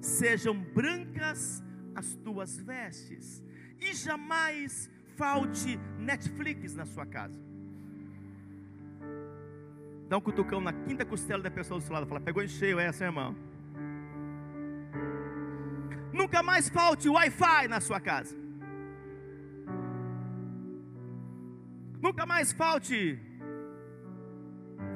[0.00, 1.62] sejam brancas
[1.94, 3.42] as tuas vestes,
[3.80, 7.38] e jamais falte Netflix na sua casa.
[10.08, 12.06] Dá um cutucão na quinta costela da pessoa do seu lado.
[12.06, 13.36] Fala, pegou em cheio essa, irmão.
[16.12, 18.39] Nunca mais falte Wi-Fi na sua casa.
[22.00, 23.18] Nunca mais falte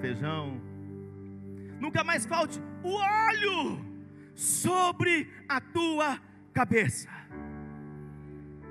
[0.00, 0.60] feijão.
[1.78, 3.84] Nunca mais falte o óleo
[4.34, 6.18] sobre a tua
[6.52, 7.10] cabeça.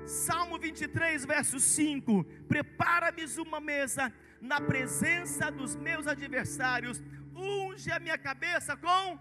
[0.04, 7.02] Salmo 23, verso 5: Prepara-me uma mesa na presença dos meus adversários,
[7.34, 9.18] unge a minha cabeça com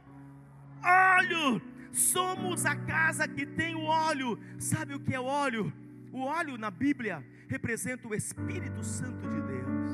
[0.83, 1.61] óleo.
[1.91, 4.39] Somos a casa que tem o óleo.
[4.57, 5.71] Sabe o que é óleo?
[6.11, 9.91] O óleo na Bíblia representa o Espírito Santo de Deus.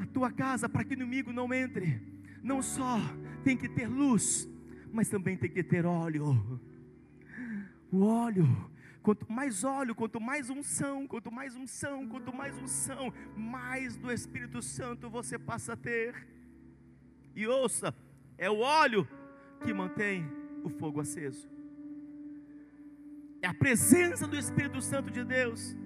[0.00, 2.00] A tua casa, para que o inimigo não entre,
[2.42, 2.98] não só
[3.44, 4.48] tem que ter luz,
[4.92, 6.60] mas também tem que ter óleo.
[7.90, 8.46] O óleo
[9.08, 14.60] Quanto mais óleo, quanto mais unção, quanto mais unção, quanto mais unção, mais do Espírito
[14.60, 16.28] Santo você passa a ter.
[17.34, 17.94] E ouça,
[18.36, 19.08] é o óleo
[19.64, 20.30] que mantém
[20.62, 21.48] o fogo aceso.
[23.40, 25.76] É a presença do Espírito Santo de Deus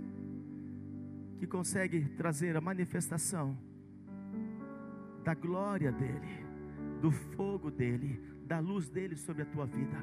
[1.38, 3.58] que consegue trazer a manifestação
[5.22, 6.46] da glória dEle,
[7.00, 10.02] do fogo dEle, da luz dEle sobre a tua vida.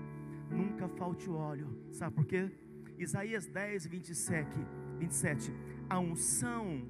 [0.51, 2.51] Nunca falte o óleo, sabe por quê?
[2.97, 4.59] Isaías 10, 27,
[4.99, 5.53] 27.
[5.89, 6.87] A unção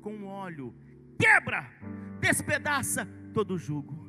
[0.00, 0.72] com óleo
[1.18, 1.68] quebra,
[2.20, 4.07] despedaça todo jugo.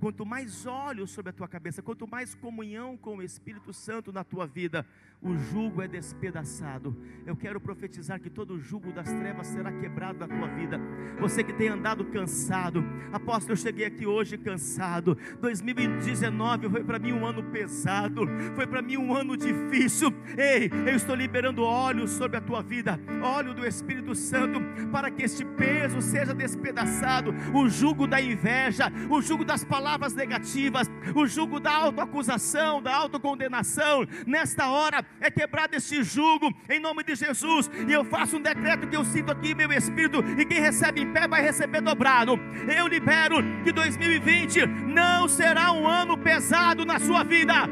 [0.00, 4.24] Quanto mais olhos sobre a tua cabeça, quanto mais comunhão com o Espírito Santo na
[4.24, 4.86] tua vida,
[5.20, 6.96] o jugo é despedaçado.
[7.26, 10.80] Eu quero profetizar que todo o jugo das trevas será quebrado na tua vida.
[11.18, 15.16] Você que tem andado cansado, apóstolo, eu cheguei aqui hoje cansado.
[15.40, 20.12] 2019 foi para mim um ano pesado, foi para mim um ano difícil.
[20.36, 25.22] Ei, eu estou liberando óleo sobre a tua vida, óleo do Espírito Santo, para que
[25.22, 27.34] este peso seja despedaçado.
[27.54, 34.06] O jugo da inveja, o jugo das palavras negativas, o jugo da autoacusação, da autocondenação,
[34.26, 37.70] nesta hora é quebrado esse jugo em nome de Jesus.
[37.88, 41.12] E eu faço um decreto que eu sinto aqui meu espírito, e quem recebe em
[41.12, 42.38] pé vai receber dobrado.
[42.68, 47.68] Eu libero que 2020 não será um ano pesado na sua vida.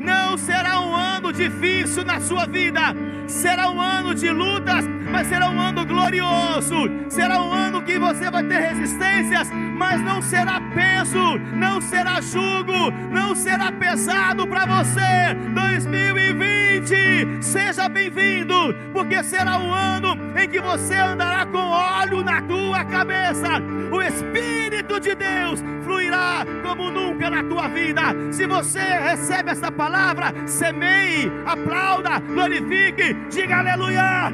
[0.00, 2.80] Não será um ano difícil na sua vida,
[3.28, 6.74] será um ano de lutas, mas será um ano glorioso.
[7.08, 12.90] Será um ano que você vai ter resistências, mas não será peso, não será jugo,
[13.10, 15.34] não será pesado para você.
[15.54, 22.84] 2020, seja bem-vindo, porque será um ano em que você andará com óleo na tua
[22.84, 23.48] cabeça.
[23.90, 28.02] O Espírito de Deus fluirá como nunca na tua vida.
[28.30, 34.32] Se você recebe essa palavra, semeie, aplauda, glorifique, diga aleluia.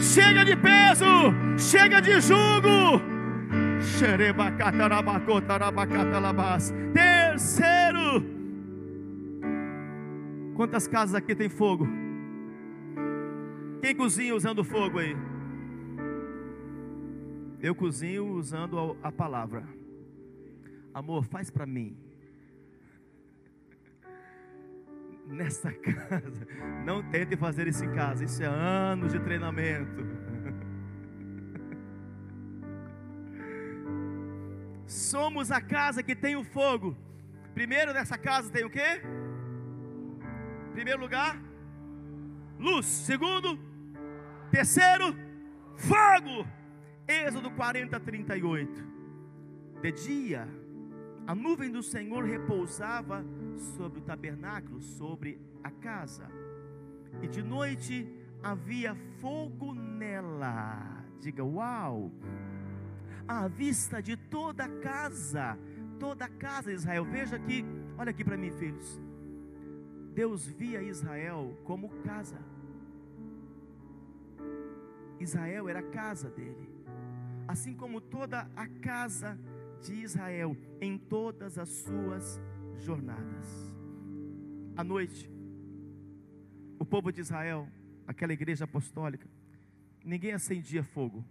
[0.00, 3.15] Chega de peso, chega de jugo.
[6.92, 8.24] Terceiro,
[10.54, 11.86] quantas casas aqui tem fogo?
[13.82, 15.16] Quem cozinha usando fogo aí?
[17.60, 19.64] Eu cozinho usando a palavra.
[20.92, 21.96] Amor, faz para mim.
[25.26, 26.46] Nessa casa,
[26.84, 28.24] não tente fazer isso em casa.
[28.24, 30.06] Isso é anos de treinamento.
[34.86, 36.96] Somos a casa que tem o fogo.
[37.54, 39.02] Primeiro nessa casa tem o quê?
[40.72, 41.42] Primeiro lugar,
[42.58, 42.86] luz.
[42.86, 43.58] Segundo,
[44.50, 45.16] terceiro,
[45.76, 46.46] fogo.
[47.08, 48.84] Êxodo 40, 38.
[49.80, 50.48] De dia,
[51.26, 53.24] a nuvem do Senhor repousava
[53.76, 56.28] sobre o tabernáculo, sobre a casa,
[57.22, 58.08] e de noite
[58.42, 61.04] havia fogo nela.
[61.20, 62.12] Diga, uau!
[63.28, 65.58] À vista de toda a casa,
[65.98, 67.04] toda a casa de Israel.
[67.04, 67.64] Veja aqui,
[67.98, 69.00] olha aqui para mim, filhos.
[70.14, 72.38] Deus via Israel como casa.
[75.20, 76.68] Israel era a casa dele,
[77.48, 79.38] assim como toda a casa
[79.82, 82.40] de Israel em todas as suas
[82.78, 83.74] jornadas.
[84.76, 85.30] À noite,
[86.78, 87.66] o povo de Israel,
[88.06, 89.28] aquela igreja apostólica,
[90.04, 91.24] ninguém acendia fogo,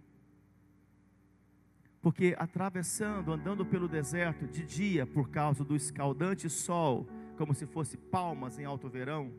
[2.06, 7.04] porque atravessando, andando pelo deserto de dia, por causa do escaldante sol,
[7.36, 9.32] como se fosse palmas em alto verão,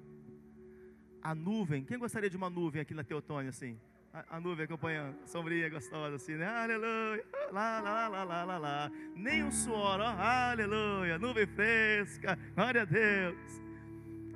[1.22, 3.80] a nuvem, quem gostaria de uma nuvem aqui na Teotônia assim?
[4.12, 6.46] A, nuvem acompanhando, sombria gostosa assim, né?
[6.46, 8.92] Aleluia, lá, lá, lá, lá, lá, lá.
[9.16, 13.62] Nem um suor, ó, aleluia, nuvem fresca, glória a Deus.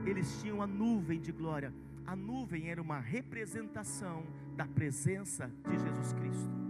[0.05, 1.73] Eles tinham a nuvem de glória.
[2.05, 6.60] A nuvem era uma representação da presença de Jesus Cristo.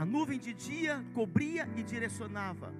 [0.00, 2.72] A nuvem de dia cobria e direcionava,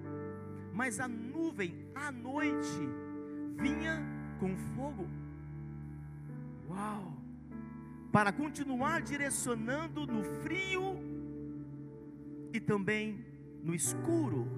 [0.73, 2.81] mas a nuvem à noite
[3.57, 3.97] vinha
[4.41, 5.07] com fogo.
[6.71, 7.21] Uau!
[8.13, 10.97] para continuar direcionando no frio
[12.53, 13.25] e também
[13.63, 14.49] no escuro.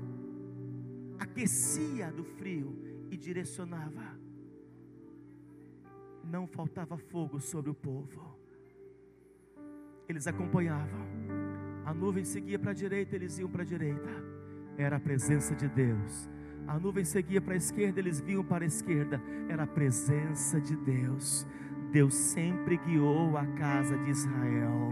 [1.19, 4.19] Aquecia do frio e direcionava.
[6.25, 8.37] Não faltava fogo sobre o povo.
[10.09, 11.32] Eles acompanhavam.
[11.85, 14.09] A nuvem seguia para a direita, eles iam para a direita.
[14.77, 16.29] Era a presença de Deus.
[16.67, 19.21] A nuvem seguia para a esquerda, eles vinham para a esquerda.
[19.49, 21.47] Era a presença de Deus.
[21.91, 24.91] Deus sempre guiou a casa de Israel.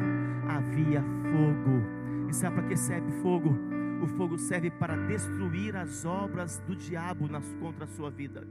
[0.49, 2.29] Havia fogo.
[2.29, 3.57] E sabe para que serve fogo?
[4.03, 8.47] O fogo serve para destruir as obras do diabo nas, contra a sua vida.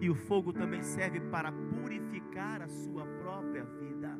[0.00, 4.18] E o fogo também serve para purificar a sua própria vida.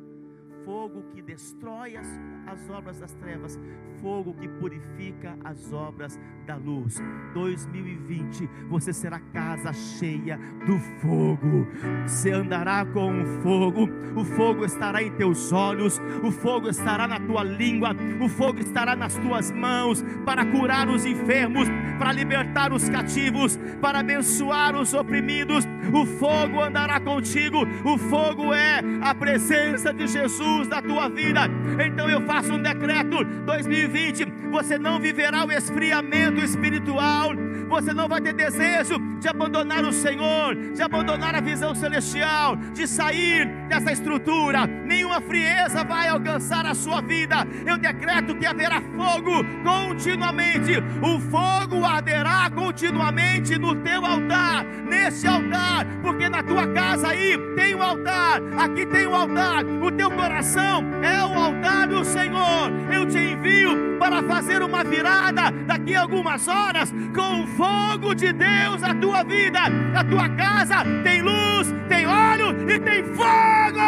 [0.65, 2.07] Fogo que destrói as,
[2.49, 3.59] as obras das trevas,
[4.01, 6.99] fogo que purifica as obras da luz.
[7.33, 11.67] 2020, você será casa cheia do fogo.
[12.07, 17.19] Você andará com o fogo, o fogo estará em teus olhos, o fogo estará na
[17.19, 21.67] tua língua, o fogo estará nas tuas mãos para curar os enfermos,
[21.99, 25.65] para libertar os cativos, para abençoar os oprimidos.
[25.93, 31.41] O fogo andará contigo, o fogo é a presença de Jesus na tua vida.
[31.85, 33.23] Então eu faço um decreto.
[33.45, 37.31] 2020 você não viverá o esfriamento espiritual,
[37.67, 42.87] você não vai ter desejo de abandonar o Senhor, de abandonar a visão celestial, de
[42.87, 47.47] sair dessa estrutura, nenhuma frieza vai alcançar a sua vida.
[47.65, 55.85] Eu decreto que haverá fogo continuamente, o fogo arderá continuamente no teu altar, neste altar,
[56.01, 60.83] porque na tua casa aí tem um altar, aqui tem um altar, o teu coração
[61.03, 62.71] é o altar do Senhor.
[62.91, 68.81] Eu te envio para fazer uma virada daqui a algumas horas com fogo de Deus
[68.81, 70.83] na tua vida, na tua casa.
[71.03, 73.79] Tem luz, tem óleo e tem fogo.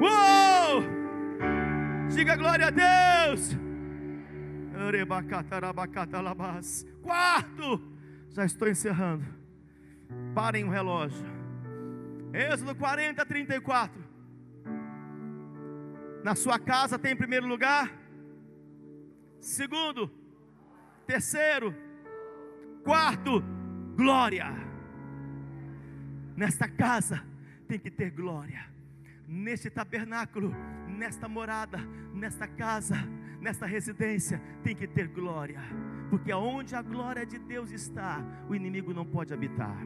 [0.00, 0.84] Uou!
[2.08, 3.56] Diga glória a Deus.
[7.02, 7.80] Quarto,
[8.30, 9.24] já estou encerrando.
[10.34, 11.26] Parem o relógio.
[12.32, 14.08] Êxodo 40, 34.
[16.22, 17.90] Na sua casa tem em primeiro lugar,
[19.40, 20.10] segundo,
[21.06, 21.74] terceiro,
[22.84, 23.42] quarto,
[23.96, 24.46] glória.
[26.36, 27.24] Nesta casa
[27.66, 28.66] tem que ter glória.
[29.26, 30.54] Neste tabernáculo,
[30.86, 31.78] nesta morada,
[32.14, 32.96] nesta casa,
[33.40, 35.60] nesta residência, tem que ter glória.
[36.08, 39.78] Porque aonde a glória de Deus está, o inimigo não pode habitar.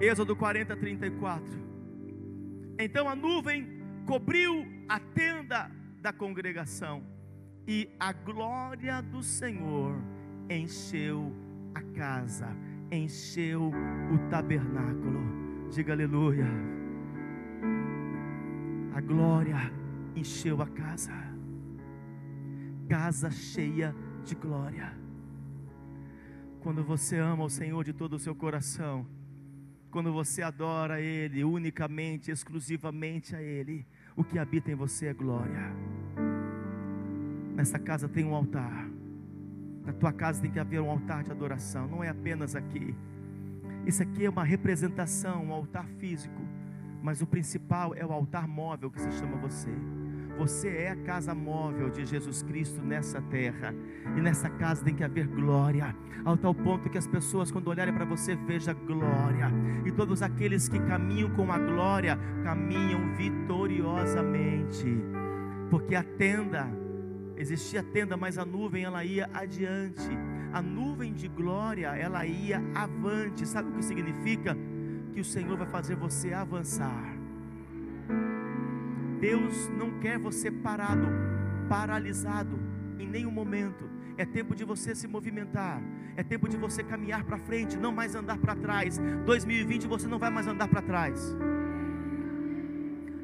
[0.00, 1.64] Êxodo 40, 34.
[2.78, 3.68] Então a nuvem
[4.06, 5.70] cobriu a tenda
[6.00, 7.02] da congregação,
[7.66, 9.96] e a glória do Senhor
[10.50, 11.32] encheu
[11.74, 12.48] a casa,
[12.90, 13.70] encheu
[14.12, 15.68] o tabernáculo.
[15.70, 16.46] Diga aleluia.
[18.94, 19.72] A glória
[20.14, 21.12] encheu a casa,
[22.88, 23.94] casa cheia
[24.24, 24.96] de glória.
[26.60, 29.06] Quando você ama o Senhor de todo o seu coração,
[29.90, 33.86] quando você adora Ele unicamente, exclusivamente a Ele,
[34.16, 35.72] o que habita em você é glória.
[37.54, 38.88] Nessa casa tem um altar.
[39.84, 41.86] Na tua casa tem que haver um altar de adoração.
[41.86, 42.94] Não é apenas aqui.
[43.86, 46.42] Isso aqui é uma representação, um altar físico.
[47.02, 49.70] Mas o principal é o altar móvel que se chama você.
[50.38, 53.72] Você é a casa móvel de Jesus Cristo nessa terra.
[54.16, 55.94] E nessa casa tem que haver glória,
[56.24, 59.52] ao tal ponto que as pessoas, quando olharem para você, vejam glória.
[59.84, 64.86] E todos aqueles que caminham com a glória, caminham vitoriosamente.
[65.70, 66.66] Porque a tenda,
[67.36, 70.08] existia a tenda, mas a nuvem ela ia adiante.
[70.52, 73.46] A nuvem de glória, ela ia avante.
[73.46, 74.56] Sabe o que significa?
[75.12, 77.14] Que o Senhor vai fazer você avançar.
[79.20, 81.06] Deus não quer você parado,
[81.68, 82.58] paralisado
[82.98, 83.88] em nenhum momento.
[84.16, 85.82] É tempo de você se movimentar.
[86.16, 89.00] É tempo de você caminhar para frente, não mais andar para trás.
[89.24, 91.36] 2020 você não vai mais andar para trás.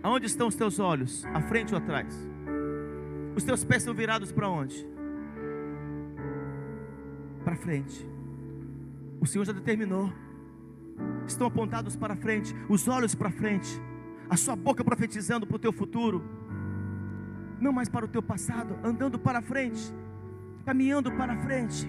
[0.03, 1.25] Aonde estão os teus olhos?
[1.27, 2.29] À frente ou atrás?
[3.41, 4.87] Os teus pés são virados para onde?
[7.43, 8.07] Para frente.
[9.19, 10.13] O Senhor já determinou.
[11.27, 13.81] Estão apontados para frente, os olhos para frente
[14.29, 16.23] a sua boca profetizando para o teu futuro,
[17.59, 19.91] não mais para o teu passado, andando para frente,
[20.67, 21.89] caminhando para frente.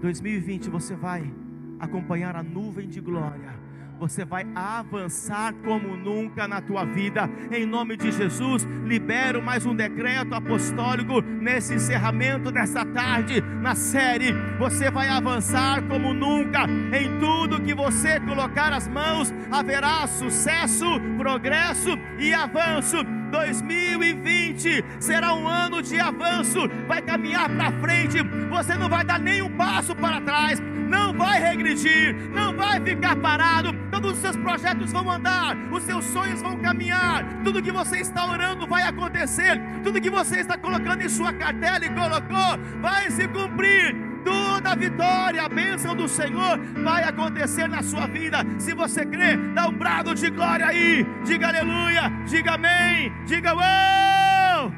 [0.00, 1.30] 2020 você vai
[1.78, 3.54] acompanhar a nuvem de glória
[3.98, 7.28] você vai avançar como nunca na tua vida.
[7.50, 14.32] Em nome de Jesus, libero mais um decreto apostólico nesse encerramento dessa tarde na série.
[14.58, 20.86] Você vai avançar como nunca em tudo que você colocar as mãos, haverá sucesso,
[21.18, 28.18] progresso e avanço 2020 será um ano de avanço, vai caminhar para frente,
[28.50, 33.72] você não vai dar nenhum passo para trás, não vai regredir, não vai ficar parado,
[33.90, 38.26] todos os seus projetos vão andar, os seus sonhos vão caminhar, tudo que você está
[38.26, 43.28] orando vai acontecer, tudo que você está colocando em sua cartela e colocou, vai se
[43.28, 48.38] cumprir toda a vitória, a bênção do Senhor vai acontecer na sua vida.
[48.58, 54.72] Se você crê, dá um brado de glória aí, diga aleluia, diga amém, diga uou.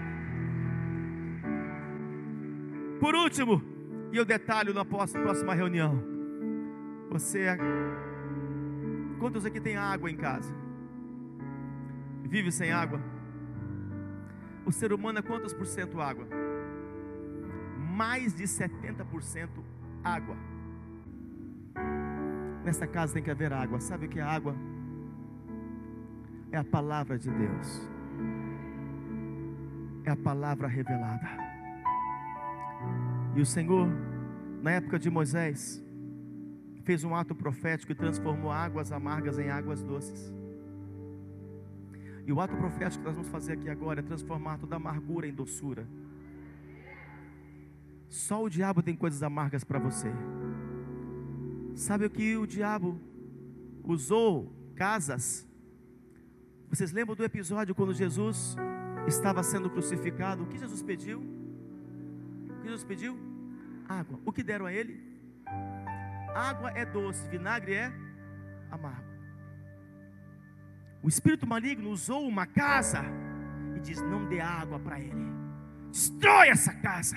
[3.01, 3.63] Por último,
[4.13, 6.03] e eu detalho na próxima reunião.
[7.11, 7.59] Você, é-
[9.19, 10.55] quantos aqui tem água em casa?
[12.23, 13.01] Vive sem água?
[14.65, 16.27] O ser humano é quantos por cento água?
[18.01, 19.51] Mais de 70%
[20.03, 20.35] água.
[22.65, 23.79] Nesta casa tem que haver água.
[23.79, 24.55] Sabe o que é água?
[26.51, 27.69] É a palavra de Deus.
[30.03, 31.29] É a palavra revelada.
[33.37, 33.87] E o Senhor,
[34.63, 35.85] na época de Moisés,
[36.85, 40.33] fez um ato profético e transformou águas amargas em águas doces.
[42.27, 45.35] E o ato profético que nós vamos fazer aqui agora é transformar toda amargura em
[45.35, 45.87] doçura.
[48.11, 50.13] Só o diabo tem coisas amargas para você.
[51.77, 53.01] Sabe o que o diabo
[53.85, 55.49] usou casas?
[56.69, 58.57] Vocês lembram do episódio quando Jesus
[59.07, 60.43] estava sendo crucificado?
[60.43, 61.21] O que Jesus pediu?
[61.21, 63.17] O que Jesus pediu?
[63.89, 64.19] Água.
[64.25, 65.01] O que deram a ele?
[66.35, 67.93] Água é doce, vinagre é
[68.73, 69.09] amargo.
[71.01, 73.05] O espírito maligno usou uma casa
[73.77, 75.33] e diz: Não dê água para ele,
[75.91, 77.17] destrói essa casa.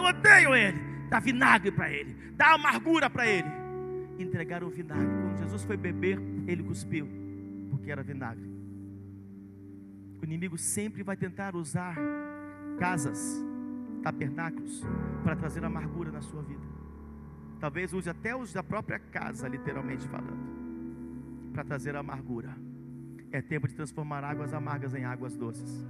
[0.00, 0.78] Eu odeio ele.
[1.10, 3.48] Dá vinagre para ele, dá amargura para ele.
[4.18, 5.06] Entregaram o vinagre.
[5.22, 7.08] Quando Jesus foi beber, ele cuspiu,
[7.68, 8.48] porque era vinagre.
[10.20, 11.96] O inimigo sempre vai tentar usar
[12.78, 13.44] casas,
[14.02, 14.84] tabernáculos,
[15.24, 16.64] para trazer amargura na sua vida.
[17.58, 22.56] Talvez use até os da própria casa, literalmente falando, para trazer amargura.
[23.32, 25.84] É tempo de transformar águas amargas em águas doces.